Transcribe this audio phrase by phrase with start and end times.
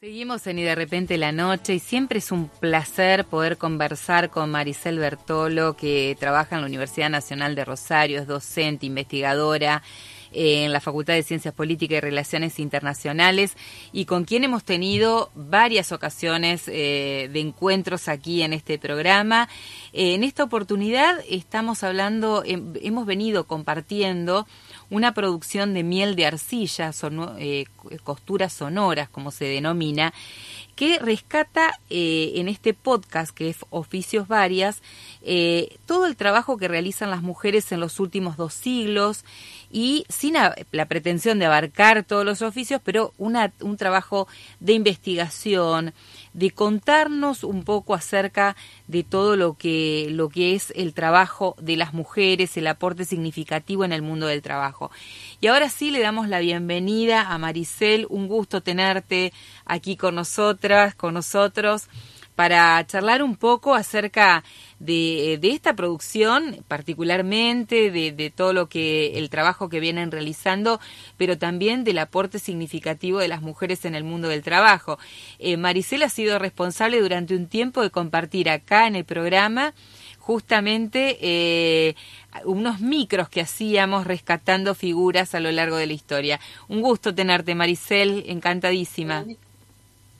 [0.00, 4.48] Seguimos en Y de repente la noche y siempre es un placer poder conversar con
[4.48, 9.82] Maricel Bertolo que trabaja en la Universidad Nacional de Rosario, es docente, investigadora
[10.30, 13.56] eh, en la Facultad de Ciencias Políticas y Relaciones Internacionales
[13.90, 19.48] y con quien hemos tenido varias ocasiones eh, de encuentros aquí en este programa.
[19.92, 24.46] Eh, en esta oportunidad estamos hablando, hemos venido compartiendo
[24.90, 26.92] una producción de miel de arcilla,
[27.38, 27.64] eh,
[28.04, 30.12] costuras sonoras, como se denomina,
[30.78, 34.80] que rescata eh, en este podcast, que es Oficios Varias,
[35.22, 39.24] eh, todo el trabajo que realizan las mujeres en los últimos dos siglos
[39.72, 44.28] y sin la pretensión de abarcar todos los oficios, pero una, un trabajo
[44.60, 45.94] de investigación,
[46.32, 48.54] de contarnos un poco acerca
[48.86, 53.84] de todo lo que, lo que es el trabajo de las mujeres, el aporte significativo
[53.84, 54.92] en el mundo del trabajo.
[55.40, 59.32] Y ahora sí le damos la bienvenida a Maricel, un gusto tenerte
[59.64, 61.88] aquí con nosotras, con nosotros
[62.38, 64.44] para charlar un poco acerca
[64.78, 70.78] de, esta producción, particularmente de, todo lo que el trabajo que vienen realizando,
[71.16, 75.00] pero también del aporte significativo de las mujeres en el mundo del trabajo.
[75.40, 79.74] Eh, Maricel ha sido responsable durante un tiempo de compartir acá en el programa
[80.28, 81.94] justamente eh,
[82.44, 86.38] unos micros que hacíamos rescatando figuras a lo largo de la historia.
[86.68, 89.24] Un gusto tenerte, Maricel, encantadísima.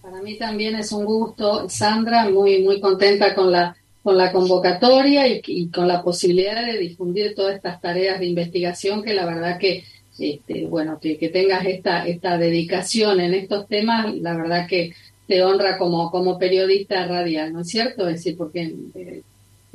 [0.00, 5.26] Para mí también es un gusto, Sandra, muy, muy contenta con la, con la convocatoria
[5.28, 9.84] y, con la posibilidad de difundir todas estas tareas de investigación que la verdad que,
[10.18, 14.94] este, bueno, que, tengas esta, esta dedicación en estos temas, la verdad que
[15.26, 18.08] te honra como, como periodista radial, ¿no es cierto?
[18.08, 19.22] Es decir, porque eh,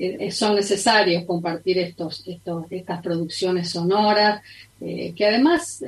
[0.05, 4.41] eh, son necesarios compartir estos, estos, estas producciones sonoras,
[4.81, 5.83] eh, que además,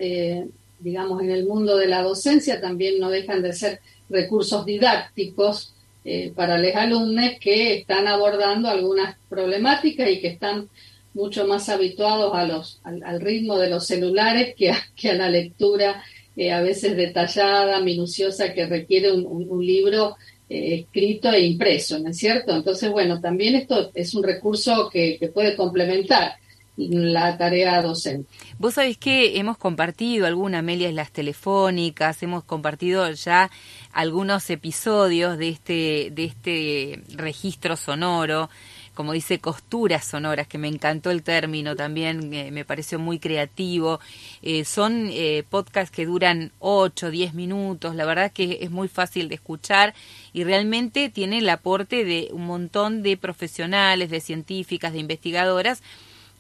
[0.80, 5.76] digamos, en el mundo de la docencia también no dejan de ser recursos didácticos
[6.08, 10.70] eh, para los alumnos que están abordando algunas problemáticas y que están
[11.16, 15.30] mucho más habituados a los, al, ritmo de los celulares que a, que a la
[15.30, 16.04] lectura
[16.36, 20.16] eh, a veces detallada, minuciosa, que requiere un, libro
[20.50, 22.56] eh, escrito e impreso, ¿no es cierto?
[22.56, 26.34] Entonces, bueno, también esto es un recurso que, que puede complementar
[26.78, 28.30] la tarea docente.
[28.58, 33.50] Vos sabés que hemos compartido alguna, Amelia, en las telefónicas, hemos compartido ya
[33.94, 38.50] algunos episodios de este, de este registro sonoro,
[38.96, 44.00] como dice, costuras sonoras, que me encantó el término también, eh, me pareció muy creativo.
[44.42, 49.30] Eh, son eh, podcasts que duran 8, 10 minutos, la verdad que es muy fácil
[49.30, 49.94] de escuchar
[50.34, 55.84] y realmente tiene el aporte de un montón de profesionales, de científicas, de investigadoras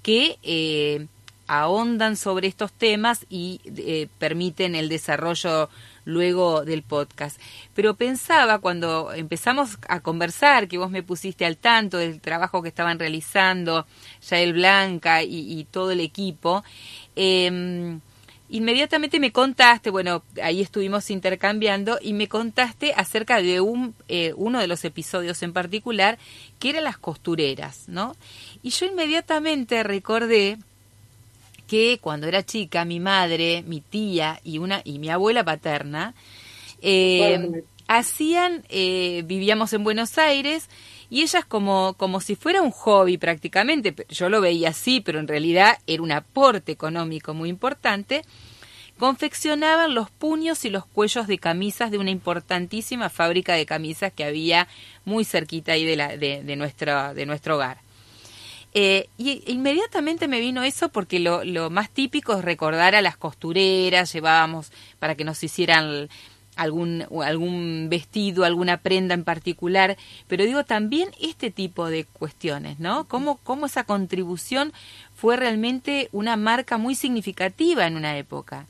[0.02, 1.08] que
[1.48, 3.60] ahondan sobre estos temas y
[4.20, 5.70] permiten el desarrollo
[6.06, 7.40] luego del podcast.
[7.74, 12.70] Pero pensaba cuando empezamos a conversar, que vos me pusiste al tanto del trabajo que
[12.70, 13.86] estaban realizando
[14.30, 16.64] Yael Blanca y, todo el equipo,
[17.16, 18.00] em,
[18.50, 24.60] inmediatamente me contaste, bueno, ahí estuvimos intercambiando y me contaste acerca de un, eh, uno
[24.60, 26.18] de los episodios en particular,
[26.60, 28.16] que eran las costureras, ¿no?
[28.62, 30.60] Y yo inmediatamente recordé
[31.68, 36.14] que cuando era chica mi madre, mi tía y una y mi abuela paterna
[36.81, 40.70] eh, hacían, eh, vivíamos en Buenos Aires
[41.09, 45.28] y ellas como, como si fuera un hobby prácticamente, yo lo veía así, pero en
[45.28, 48.24] realidad era un aporte económico muy importante,
[48.98, 54.24] confeccionaban los puños y los cuellos de camisas de una importantísima fábrica de camisas que
[54.24, 54.68] había
[55.04, 57.84] muy cerquita ahí de, la, de, de, nuestro, de nuestro hogar.
[58.78, 63.16] Eh, y inmediatamente me vino eso porque lo, lo, más típico es recordar a las
[63.16, 66.09] costureras, llevábamos para que nos hicieran
[66.58, 69.96] algún, algún vestido, alguna prenda en particular,
[70.28, 73.08] pero digo también este tipo de cuestiones, ¿no?
[73.08, 74.74] Cómo, cómo esa contribución
[75.13, 78.68] fue realmente una marca muy significativa en una época.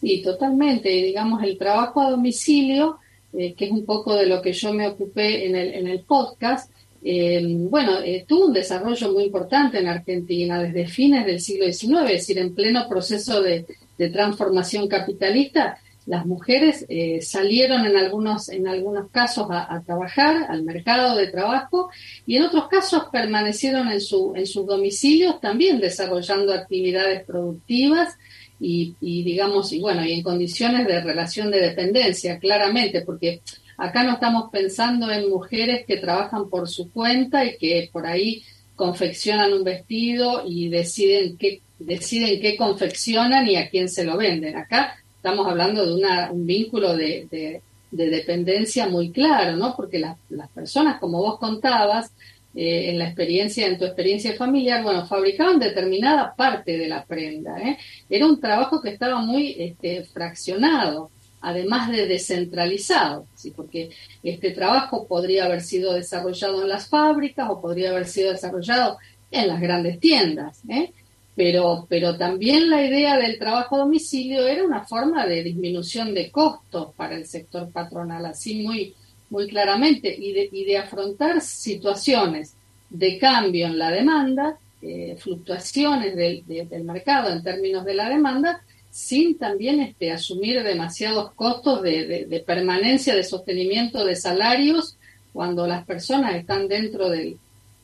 [0.00, 0.88] Sí, totalmente.
[0.88, 2.98] Digamos, el trabajo a domicilio,
[3.32, 6.00] eh, que es un poco de lo que yo me ocupé en el, en el
[6.00, 6.70] podcast,
[7.06, 12.00] eh, bueno, eh, tuvo un desarrollo muy importante en Argentina desde fines del siglo XIX,
[12.04, 13.66] es decir, en pleno proceso de,
[14.10, 21.14] transformación capitalista, las mujeres eh, salieron en algunos, en algunos casos a, trabajar al mercado
[21.16, 21.90] de trabajo
[22.26, 28.16] y en otros casos permanecieron en, su, en sus domicilios también desarrollando actividades productivas
[28.58, 33.42] y, y digamos, y bueno, y en condiciones de relación de dependencia, claramente, porque
[33.76, 38.42] Acá no estamos pensando en mujeres que trabajan por su cuenta y que por ahí
[38.76, 44.56] confeccionan un vestido y deciden qué, deciden qué confeccionan y a quién se lo venden.
[44.56, 47.60] Acá estamos hablando de una, un vínculo de,
[47.90, 49.74] de dependencia muy claro, ¿no?
[49.76, 52.12] Porque las, las personas, como vos contabas,
[52.56, 57.58] eh, en la experiencia, en tu experiencia familiar, bueno, fabricaban determinada parte de la prenda.
[57.58, 57.78] ¿eh?
[58.08, 61.10] Era un trabajo que estaba muy este, fraccionado,
[61.44, 63.50] además de descentralizado, ¿sí?
[63.50, 63.90] porque
[64.22, 68.96] este trabajo podría haber sido desarrollado en las fábricas o podría haber sido desarrollado
[69.30, 70.62] en las grandes tiendas.
[70.68, 70.92] ¿eh?
[71.36, 76.30] Pero, pero también la idea del trabajo a domicilio era una forma de disminución de
[76.30, 78.94] costos para el sector patronal, así muy,
[79.28, 82.54] muy claramente, y de, y de afrontar situaciones
[82.88, 88.62] de cambio en la demanda, eh, fluctuaciones del, del mercado en términos de la demanda,
[88.94, 94.96] sin también este, asumir demasiados costos de, de, permanencia, de sostenimiento de salarios
[95.32, 97.36] cuando las personas están dentro del,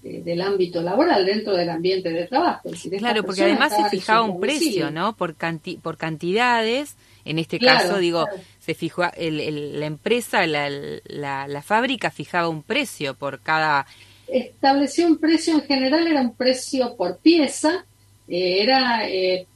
[0.04, 2.70] del ámbito laboral, dentro del ambiente de trabajo.
[2.96, 5.16] claro, porque además se fijaba un precio, ¿no?
[5.16, 8.28] Por, canti por cantidades, en este caso, digo,
[8.60, 13.84] se fijó, el, la empresa, la, la, fábrica fijaba un precio por cada...
[14.28, 17.84] Estableció un precio, en general era un precio por pieza,
[18.31, 19.47] eh, era eh,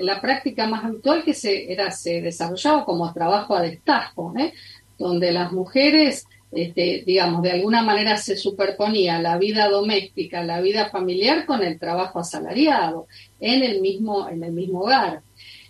[0.00, 1.76] la práctica más habitual que se,
[2.22, 4.52] desarrollaba como trabajo a destajo, ¿eh?
[4.96, 10.90] donde las mujeres este, digamos, de alguna manera se superponía la vida doméstica, la vida
[10.90, 13.06] familiar con el trabajo asalariado
[13.40, 15.22] en el mismo, en el mismo hogar.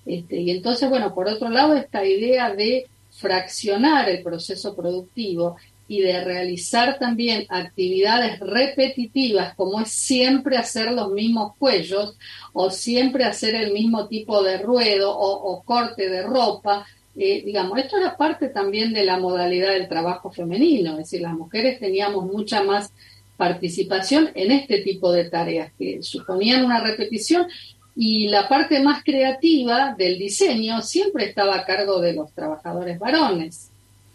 [0.05, 5.57] Este, y entonces, bueno, por otro lado, esta idea de fraccionar el proceso productivo
[5.93, 12.17] y de realizar también actividades repetitivas, como es siempre hacer los mismos cuellos
[12.53, 17.99] o siempre hacer el mismo tipo de ruedo o corte de ropa, eh, digamos, esto
[17.99, 22.63] era parte también de la modalidad del trabajo femenino, es decir, las mujeres teníamos mucha
[22.63, 22.91] más
[23.37, 27.47] participación en este tipo de tareas que suponían una repetición
[27.95, 33.72] y la parte más creativa del diseño siempre estaba a cargo de los trabajadores varones.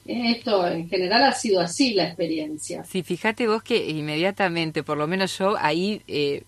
[0.07, 2.83] Esto en general ha sido así la experiencia.
[2.85, 6.43] Sí, fíjate vos que inmediatamente, por lo menos yo ahí eh,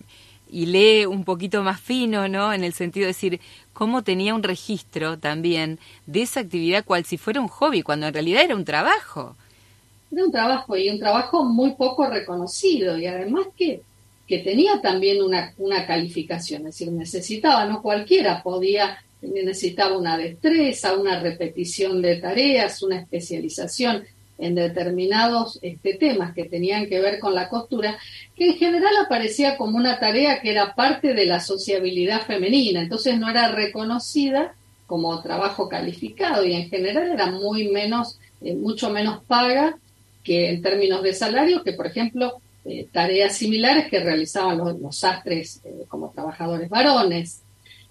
[0.50, 2.54] y lee un poquito más fino, ¿no?
[2.54, 3.40] En el sentido de decir
[3.74, 8.14] cómo tenía un registro también de esa actividad cual si fuera un hobby, cuando en
[8.14, 9.36] realidad era un trabajo.
[10.12, 13.82] Era un trabajo y un trabajo muy poco reconocido y además que,
[14.28, 20.98] que tenía también una, una calificación, es decir, necesitaba, no cualquiera podía, necesitaba una destreza,
[20.98, 24.04] una repetición de tareas, una especialización
[24.39, 27.98] en determinados este, temas que tenían que ver con la costura,
[28.36, 33.19] que en general aparecía como una tarea que era parte de la sociabilidad femenina, entonces
[33.19, 34.56] no era reconocida
[34.88, 39.77] como trabajo calificado y en general era muy menos, eh, mucho menos paga
[40.24, 45.62] que en términos de salario que, por ejemplo, eh, tareas similares que realizaban los, sastres
[45.63, 47.42] eh, como trabajadores varones.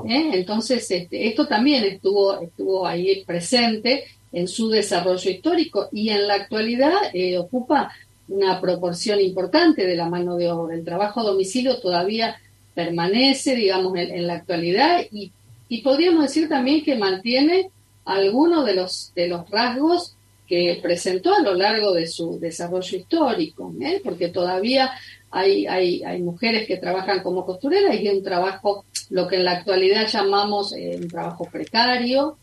[0.04, 6.34] Entonces, este, esto también estuvo, estuvo ahí presente en su desarrollo histórico y en la
[6.34, 7.90] actualidad eh, ocupa
[8.28, 10.74] una proporción importante de la mano de obra.
[10.74, 12.36] El trabajo a domicilio todavía
[12.74, 15.32] permanece, digamos, en, la actualidad y,
[15.68, 17.70] y, podríamos decir también que mantiene
[18.04, 20.14] algunos de los, de los rasgos
[20.46, 24.00] que presentó a lo largo de su desarrollo histórico, ¿eh?
[24.02, 24.90] porque todavía
[25.30, 29.52] hay, hay, hay, mujeres que trabajan como costureras y un trabajo, lo que en la
[29.52, 32.36] actualidad llamamos eh, un trabajo precario,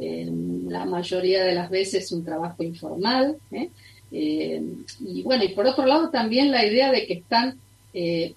[0.00, 3.36] la mayoría de las veces un trabajo informal.
[3.50, 3.68] ¿eh?
[4.12, 4.62] Eh,
[5.00, 7.58] y bueno, y por otro lado también la idea de que están,
[7.92, 8.34] eh,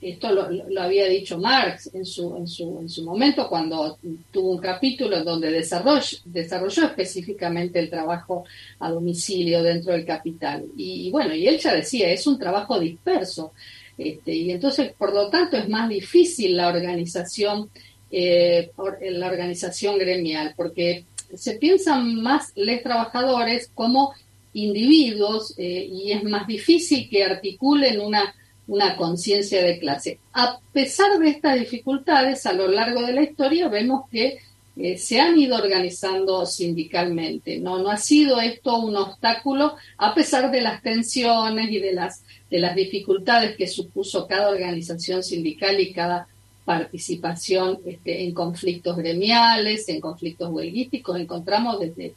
[0.00, 3.98] esto lo, había dicho Marx en su, en, su, en su momento cuando
[4.30, 8.44] tuvo un capítulo donde desarrolló, desarrolló específicamente el trabajo
[8.78, 10.64] a domicilio dentro del capital.
[10.76, 13.52] Y, bueno, y él ya decía, es un trabajo disperso.
[13.96, 17.68] Este, y entonces, por lo tanto, es más difícil la organización
[18.10, 18.70] eh,
[19.10, 24.14] la organización gremial, porque se piensan más los trabajadores como
[24.54, 28.34] individuos eh, y es más difícil que articulen una,
[28.68, 30.18] una conciencia de clase.
[30.32, 34.38] A pesar de estas dificultades, a lo largo de la historia vemos que
[34.76, 37.58] eh, se han ido organizando sindicalmente.
[37.58, 42.22] No, no ha sido esto un obstáculo, a pesar de las tensiones y de las,
[42.48, 46.28] de las dificultades que supuso cada organización sindical y cada
[46.64, 51.18] participación este, en conflictos gremiales, en conflictos huelguísticos.
[51.18, 52.14] Encontramos desde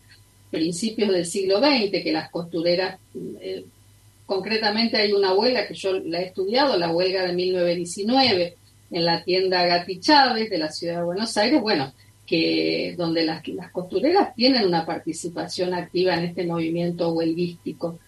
[0.51, 2.99] principios del siglo XX que las costureras,
[3.39, 3.65] eh,
[4.31, 8.55] concretamente hay una huelga que yo la he estudiado, la huelga de 1919
[8.91, 11.91] en la tienda Gati Chávez de la ciudad de Buenos Aires, bueno,
[12.25, 17.99] que donde las, costureras tienen una participación activa en este movimiento huelguístico.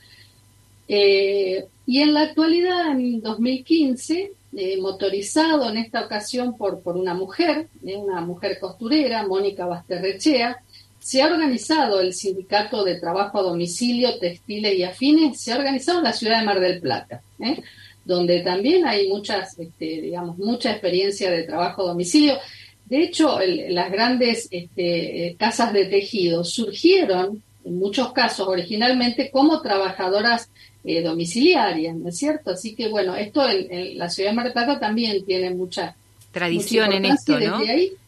[0.88, 7.16] Eh, y en la actualidad, en 2015, eh, motorizado en esta ocasión por, por una
[7.16, 10.64] mujer, eh, una mujer costurera, Mónica Basterrechea,
[11.04, 15.98] se ha organizado el Sindicato de Trabajo a Domicilio, Textiles y Afines, se ha organizado
[15.98, 17.62] en la ciudad de Mar del Plata, ¿eh?
[18.06, 22.38] donde también hay muchas, este, digamos, mucha experiencia de trabajo a domicilio.
[22.86, 30.50] De hecho, las grandes este, casas de tejido surgieron, en muchos casos, originalmente como trabajadoras
[30.86, 32.52] eh, domiciliarias, ¿no es cierto?
[32.52, 35.98] Así que, bueno, esto en, la ciudad de Mar del Plata también tiene mucha
[36.32, 37.60] tradición en esto, ¿no?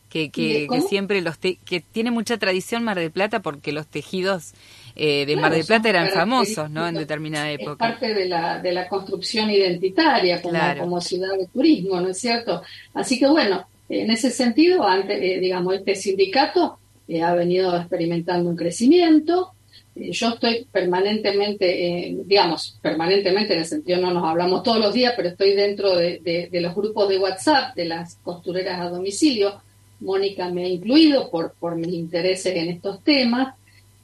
[0.09, 4.53] Que, que, siempre los que tiene mucha tradición Mar del Plata porque los tejidos
[4.95, 6.87] eh, de Mar del Plata eran famosos, ¿no?
[6.87, 7.85] En determinada época.
[7.85, 12.17] Es parte de la, de la construcción identitaria como, como ciudad de turismo, ¿no es
[12.17, 12.61] cierto?
[12.93, 18.49] Así que bueno, en ese sentido, antes, eh, digamos, este sindicato eh, ha venido experimentando
[18.49, 19.51] un crecimiento.
[19.95, 25.27] yo estoy permanentemente, digamos, permanentemente en el sentido no nos hablamos todos los días, pero
[25.27, 29.61] estoy dentro de, de los grupos de WhatsApp de las costureras a domicilio
[29.99, 33.55] Mónica me ha incluido por, por mis intereses en estos temas.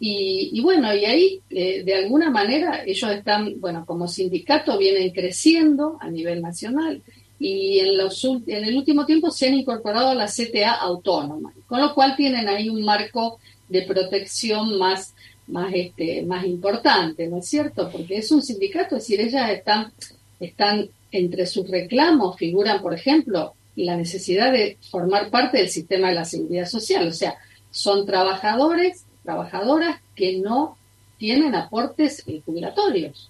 [0.03, 5.98] Y, bueno, y ahí eh, de alguna manera ellos están, bueno, como sindicato vienen creciendo
[6.01, 7.03] a nivel nacional
[7.41, 11.81] y en, los, en el último tiempo se han incorporado a la CTA autónoma, con
[11.81, 15.15] lo cual tienen ahí un marco de protección más,
[15.48, 17.89] más, este, más importante, ¿no es cierto?
[17.91, 19.91] Porque es un sindicato, es decir, ellas están,
[20.39, 26.16] están entre sus reclamos, figuran, por ejemplo, la necesidad de formar parte del sistema de
[26.16, 27.08] la seguridad social.
[27.08, 27.36] O sea,
[27.70, 30.78] son trabajadores, trabajadoras que no
[31.18, 33.30] tienen aportes jubilatorios.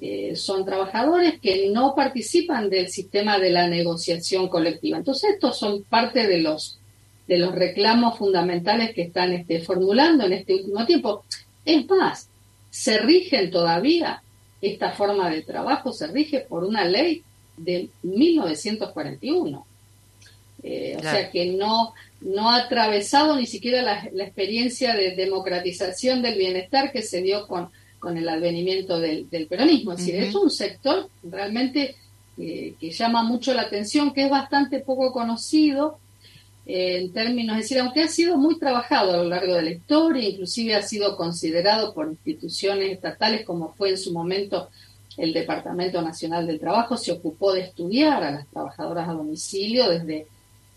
[0.00, 4.98] Eh, son trabajadores que no participan del sistema de la negociación colectiva.
[4.98, 6.78] Entonces, estos son parte de los,
[7.28, 11.24] de los reclamos fundamentales que están este, formulando en este último tiempo.
[11.64, 12.28] Es más,
[12.70, 14.22] se rigen todavía,
[14.60, 17.22] esta forma de trabajo se rige por una ley
[17.56, 19.66] de 1941.
[20.62, 26.38] Eh, o sea que no, no ha atravesado ni siquiera la, experiencia de democratización del
[26.38, 29.92] bienestar que se dio con, con el advenimiento del, peronismo.
[29.92, 31.96] Es decir, es un sector realmente
[32.38, 35.98] eh, que llama mucho la atención, que es bastante poco conocido
[36.64, 39.70] eh, en términos, es decir, aunque ha sido muy trabajado a lo largo de la
[39.70, 44.68] historia, inclusive ha sido considerado por instituciones estatales como fue en su momento
[45.16, 50.26] el Departamento Nacional del Trabajo, se ocupó de estudiar a las trabajadoras a domicilio desde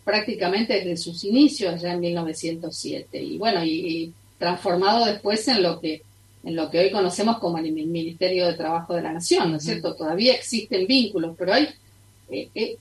[0.06, 6.02] prácticamente desde sus inicios ya en 1907 y bueno y, transformado después en lo que
[6.44, 9.64] en lo que hoy conocemos como el Ministerio de Trabajo de la Nación, ¿no es
[9.64, 9.96] cierto?
[9.96, 11.70] Todavía existen vínculos, pero hay,
[12.30, 12.78] eh, eh,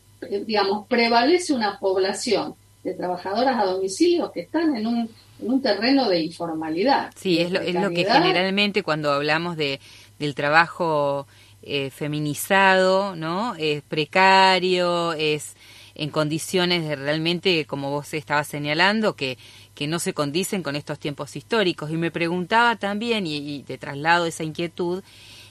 [0.47, 5.09] digamos, prevalece una población de trabajadoras a domicilio que están en un,
[5.41, 7.11] en un terreno de informalidad.
[7.17, 9.81] Sí, es lo, es lo que generalmente cuando hablamos de,
[10.19, 11.27] del trabajo
[11.63, 13.55] eh, feminizado, ¿no?
[13.57, 15.55] Es precario, es
[15.95, 19.39] en condiciones de realmente, como vos estabas señalando, que,
[19.75, 21.91] que no se condicen con estos tiempos históricos.
[21.91, 25.03] Y me preguntaba también, y, te traslado esa inquietud,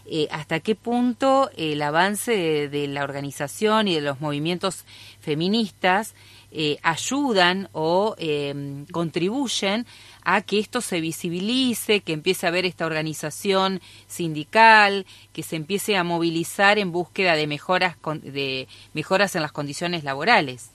[0.05, 4.83] eh, hasta qué punto el avance de, la organización y de los movimientos
[5.21, 6.13] feministas
[6.55, 9.87] eh, ayudan o em, contribuyen
[10.23, 15.97] a que esto se visibilice, que empiece a haber esta organización sindical, que se empiece
[15.97, 20.69] a movilizar en búsqueda de mejoras, de mejoras en las condiciones laborales.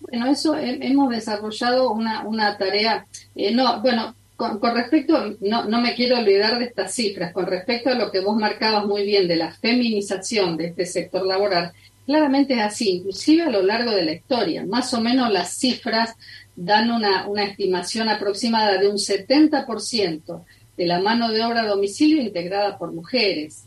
[0.00, 5.80] Bueno, eso hemos desarrollado una, una tarea, eh, no, bueno, con, con, respecto, no, no
[5.80, 9.28] me quiero olvidar de estas cifras, con respecto a lo que vos marcabas muy bien
[9.28, 11.72] de la feminización de este sector laboral,
[12.06, 14.66] Claramente es así, inclusive a lo largo de la historia.
[14.66, 16.14] Más o menos las cifras
[16.54, 20.44] dan una, estimación aproximada de un 70%
[20.76, 23.64] de la mano de obra a domicilio integrada por mujeres.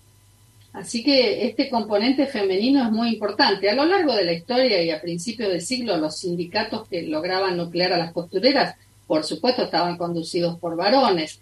[0.74, 3.70] Así que este componente femenino es muy importante.
[3.70, 7.58] A lo largo de la historia y a principios del siglo, los sindicatos que lograban
[7.58, 8.76] nuclear a las costureras,
[9.08, 11.40] por supuesto, estaban conducidos por varones.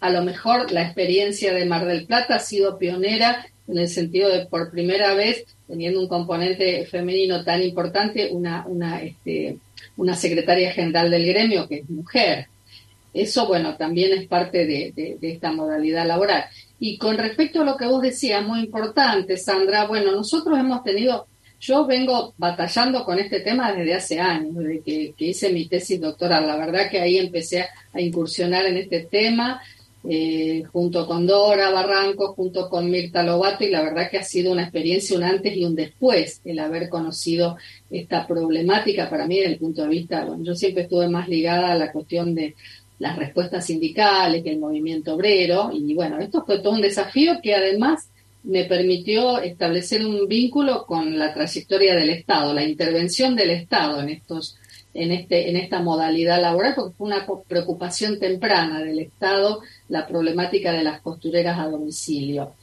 [0.00, 4.30] A lo mejor la experiencia de Mar del Plata ha sido pionera en el sentido
[4.30, 9.58] de por primera vez, teniendo un componente femenino tan importante, una, una, este,
[9.96, 12.46] una secretaria general del gremio que es mujer.
[13.12, 16.44] Eso, bueno, también es parte de, de, esta modalidad laboral.
[16.78, 21.26] Y con respecto a lo que vos decías, muy importante, Sandra, bueno, nosotros hemos tenido,
[21.60, 26.00] yo vengo batallando con este tema desde hace años, desde que, que hice mi tesis
[26.00, 26.46] doctoral.
[26.46, 29.60] La verdad que ahí empecé a incursionar en este tema
[30.04, 34.52] eh, junto con Dora Barranco, junto con Mirta Lobato, y la verdad que ha sido
[34.52, 37.56] una experiencia, un antes y un después, el haber conocido
[37.90, 39.10] esta problemática.
[39.10, 41.92] Para mí desde el punto de vista, bueno, yo siempre estuve más ligada a la
[41.92, 42.54] cuestión de
[42.98, 47.54] las respuestas sindicales, que el movimiento obrero, y bueno, esto fue todo un desafío que
[47.54, 48.08] además
[48.44, 54.08] me permitió establecer un vínculo con la trayectoria del Estado, la intervención del Estado en
[54.08, 54.56] estos
[54.94, 60.72] en, este, en esta modalidad laboral, porque fue una preocupación temprana del Estado la problemática
[60.72, 62.54] de las costureras a domicilio.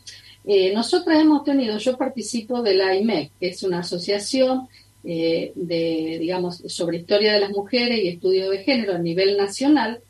[0.45, 4.67] Eh, nosotras hemos tenido, yo participo de la IMEC, que es una asociación
[5.03, 10.01] eh, de, digamos, sobre historia de las mujeres y estudio de género a nivel nacional,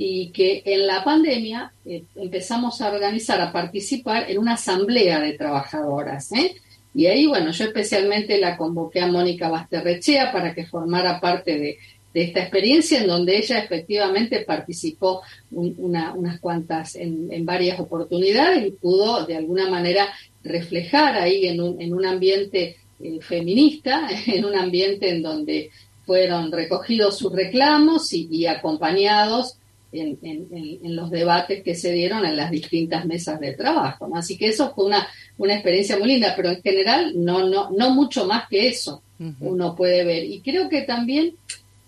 [0.00, 5.32] y que en la pandemia eh, empezamos a organizar, a participar en una asamblea de
[5.32, 6.30] trabajadoras.
[6.32, 6.54] ¿eh?
[6.98, 11.78] Y ahí, bueno, yo especialmente la convoqué a Mónica Basterrechea para que formara parte de,
[12.12, 19.36] esta experiencia en donde ella efectivamente participó unas cuantas, en, varias oportunidades y pudo de
[19.36, 20.08] alguna manera
[20.42, 25.70] reflejar ahí en un, en un ambiente eh, feminista, en un ambiente en donde
[26.04, 29.56] fueron recogidos sus reclamos y acompañados
[29.92, 34.08] en, los debates que se dieron en las distintas mesas de trabajo.
[34.14, 35.06] Así que eso fue una,
[35.38, 39.02] una experiencia muy linda, pero en general no, no, no mucho más que eso
[39.40, 40.24] uno puede ver.
[40.24, 41.34] Y creo que también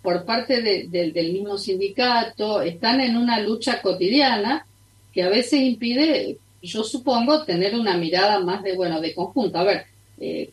[0.02, 4.66] por parte del mismo sindicato están en una lucha cotidiana
[5.12, 9.59] que a veces impide, yo supongo, tener una mirada más de, bueno, de conjunto.
[9.59, 9.85] A ver,
[10.19, 10.50] eh,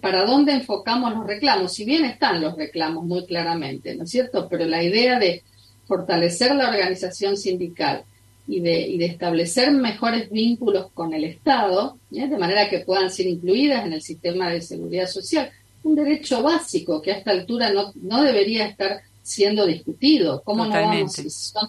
[0.00, 1.72] ¿para dónde enfocamos los reclamos?
[1.72, 4.48] Si bien están los reclamos muy claramente, ¿no es cierto?
[4.48, 5.42] Pero la idea de
[5.92, 8.04] fortalecer la organización sindical
[8.48, 12.26] y de, de establecer mejores vínculos con el Estado, ¿eh?
[12.28, 15.50] de manera que puedan ser incluidas en el sistema de seguridad social.
[15.82, 20.40] Un derecho básico que a esta altura no, no debería estar siendo discutido.
[20.42, 21.68] ¿Cómo no vamos, si son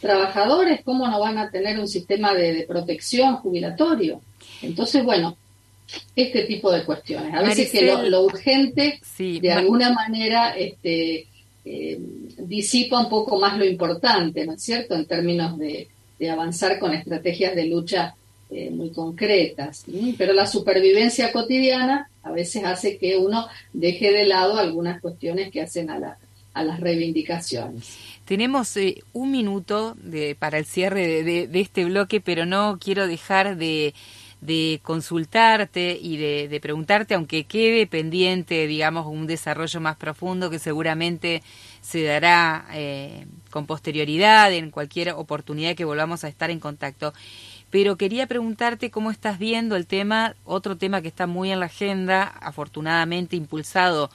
[0.00, 4.22] trabajadores, cómo no van a tener un sistema de, protección jubilatorio?
[4.60, 5.36] Entonces, bueno,
[6.16, 7.32] este tipo de cuestiones.
[7.32, 11.28] A veces que lo, urgente, de alguna manera, este,
[11.64, 11.98] eh,
[12.38, 15.88] disipa un poco más lo importante, ¿no es cierto?, en términos de,
[16.30, 18.14] avanzar con estrategias de lucha
[18.48, 19.84] eh, muy concretas.
[20.16, 25.62] Pero la supervivencia cotidiana a veces hace que uno deje de lado algunas cuestiones que
[25.62, 26.18] hacen a, la,
[26.54, 27.98] a las reivindicaciones.
[28.24, 29.96] Tenemos eh, un minuto
[30.38, 33.92] para el cierre de este bloque, pero no quiero dejar de
[34.42, 41.44] de consultarte y de, preguntarte, aunque quede pendiente, digamos, un desarrollo más profundo que seguramente
[41.80, 47.14] se dará eh, con posterioridad en cualquier oportunidad que volvamos a estar en contacto.
[47.70, 51.66] Pero quería preguntarte cómo estás viendo el tema, otro tema que está muy en la
[51.66, 54.10] agenda, afortunadamente impulsado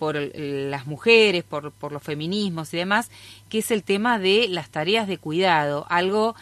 [0.00, 3.10] por las mujeres, por, por los feminismos y demás,
[3.50, 6.34] que es el tema de las tareas de cuidado, algo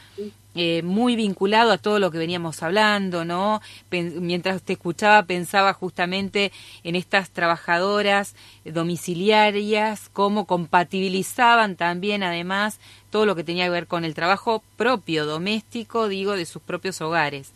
[0.54, 3.60] eh, muy vinculado a todo lo que veníamos hablando, ¿no?
[3.90, 6.52] mientras te escuchaba pensaba justamente
[6.84, 12.78] en estas trabajadoras domiciliarias, cómo compatibilizaban también además
[13.10, 17.00] todo lo que tenía que ver con el trabajo propio, doméstico, digo, de sus propios
[17.00, 17.52] hogares.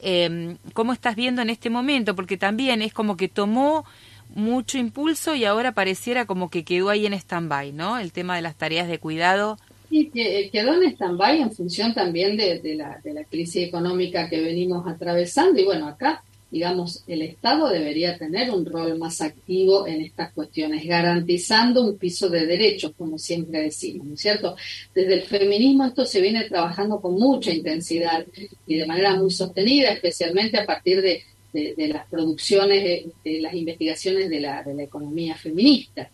[0.00, 2.14] Em, ¿Cómo estás viendo en este momento?
[2.14, 3.84] Porque también es como que tomó
[4.34, 7.98] mucho impulso y ahora pareciera como que quedó ahí en stand-by, ¿no?
[7.98, 9.58] El tema de las tareas de cuidado
[9.94, 14.28] Sí, que eh, quedó en stand-by en función también de, la, de la crisis económica
[14.28, 15.60] que venimos atravesando.
[15.60, 20.84] Y bueno, acá, digamos, el Estado debería tener un rol más activo en estas cuestiones,
[20.86, 24.56] garantizando un piso de derechos, como siempre decimos, ¿no es cierto?
[24.94, 28.26] Desde el feminismo esto se viene trabajando con mucha intensidad
[28.66, 31.22] y de manera muy sostenida, especialmente a partir de,
[31.54, 32.82] las producciones,
[33.22, 36.08] de, las investigaciones de la, de la economía feminista.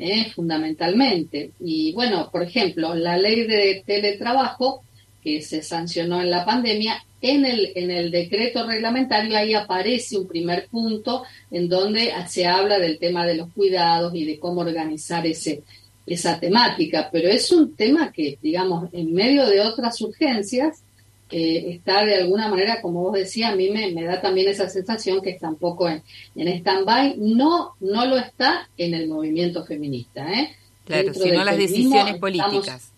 [0.00, 0.30] ¿eh?
[0.34, 1.52] fundamentalmente.
[1.60, 4.82] Y bueno, por ejemplo, la ley de teletrabajo
[5.22, 10.26] que se sancionó en la pandemia, en el, en el decreto reglamentario ahí aparece un
[10.26, 15.26] primer punto en donde se habla del tema de los cuidados y de cómo organizar
[15.26, 15.62] ese,
[16.06, 20.82] esa temática, pero es un tema que, digamos, en medio de otras urgencias,
[21.30, 25.20] eh, está de alguna manera, como vos decías, a mí me, da también esa sensación
[25.20, 26.02] que está un poco en,
[26.34, 27.16] en stand-by.
[27.18, 30.30] No, no lo está en el movimiento feminista.
[30.32, 30.50] ¿eh?
[30.84, 32.92] Claro, sino las decisiones políticas.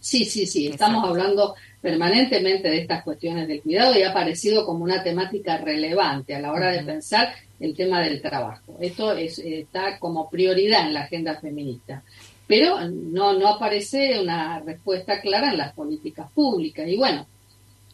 [0.00, 4.84] Sí, sí, sí, estamos hablando permanentemente de estas cuestiones del cuidado y ha aparecido como
[4.84, 8.76] una temática relevante a la hora de pensar el tema del trabajo.
[8.80, 12.02] Esto es, está como prioridad en la agenda feminista
[12.50, 16.84] pero no, no aparece una respuesta clara en las políticas públicas.
[16.88, 17.24] Y bueno,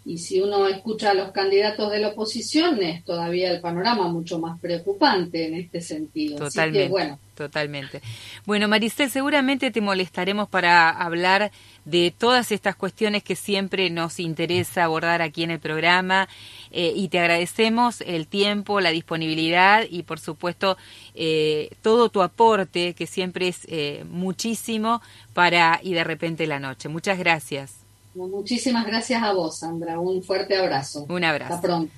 [0.07, 4.38] y si uno escucha a los candidatos de la oposición es todavía el panorama mucho
[4.38, 6.38] más preocupante en este sentido.
[6.38, 6.88] Totalmente.
[6.88, 7.19] bueno.
[7.35, 8.01] Totalmente.
[8.47, 11.51] Bueno, Maricel, seguramente te molestaremos para hablar
[11.85, 16.29] de todas estas cuestiones que siempre nos interesa abordar aquí en el programa
[16.71, 20.79] eh, y te agradecemos el tiempo, la disponibilidad y por supuesto
[21.14, 25.03] eh, todo tu aporte que siempre es eh, muchísimo
[25.35, 26.88] para y de repente la noche.
[26.88, 27.86] Muchas gracias.
[28.16, 30.00] Muchísimas gracias a vos, Sandra.
[30.00, 31.07] Un fuerte abrazo.
[31.09, 31.55] Un abrazo.
[31.55, 31.92] Hasta pronto.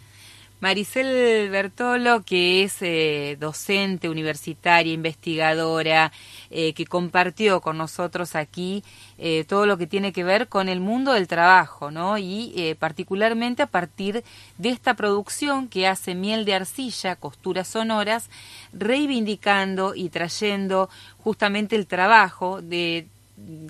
[0.60, 6.10] Maricel Bertolo, que es eh, docente universitaria, investigadora,
[6.50, 8.82] eh, que compartió con nosotros aquí
[9.18, 12.18] eh, todo lo que tiene que ver con el mundo del trabajo, ¿no?
[12.18, 14.24] Y particularmente a partir
[14.56, 18.28] de esta producción que hace Miel de Arcilla, Costuras Sonoras,
[18.72, 23.06] reivindicando y trayendo justamente el trabajo de,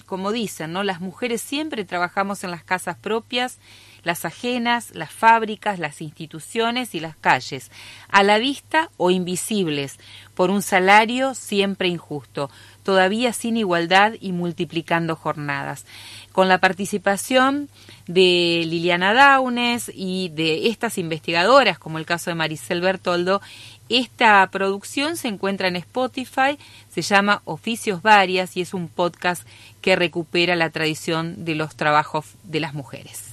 [0.07, 0.83] como dicen, ¿no?
[0.83, 3.59] Las mujeres siempre trabajamos en las casas propias,
[4.03, 7.71] las ajenas, las fábricas, las instituciones y las calles,
[8.09, 9.99] a la vista o invisibles,
[10.35, 12.51] por un salario siempre injusto,
[12.83, 15.85] todavía sin igualdad y multiplicando jornadas.
[16.33, 17.69] Con la participación
[18.07, 23.43] de Liliana Daunes y de estas investigadoras, como el caso de Maricel Bertoldo,
[23.89, 26.59] esta producción se encuentra en Spotify,
[26.91, 29.47] se llama Oficios Varias y es un podcast
[29.81, 33.28] que recupera la tradición de los trabajos de las mujeres.